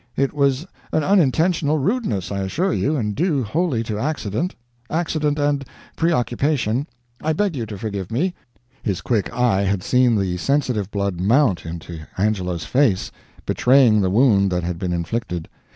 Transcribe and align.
It 0.15 0.33
was 0.33 0.65
an 0.91 1.03
unintentional 1.03 1.77
rudeness, 1.77 2.31
I 2.31 2.39
assure 2.39 2.73
you, 2.73 2.95
and 2.95 3.13
due 3.13 3.43
wholly 3.43 3.83
to 3.83 3.99
accident 3.99 4.55
accident 4.89 5.37
and 5.37 5.63
preoccupation. 5.95 6.87
I 7.21 7.33
beg 7.33 7.55
you 7.55 7.67
to 7.67 7.77
forgive 7.77 8.09
me." 8.11 8.33
His 8.81 9.01
quick 9.01 9.31
eye 9.31 9.61
had 9.61 9.83
seen 9.83 10.15
the 10.15 10.37
sensitive 10.37 10.89
blood 10.89 11.19
mount 11.21 11.67
into 11.67 11.99
Angelo's 12.17 12.65
face, 12.65 13.11
betraying 13.45 14.01
the 14.01 14.09
wound 14.09 14.51
that 14.51 14.63
had 14.63 14.79
been 14.79 14.91
inflicted. 14.91 15.47